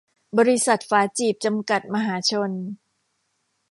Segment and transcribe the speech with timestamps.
[0.37, 2.51] บริษัท ฝาจีบ จำกัด มหาชน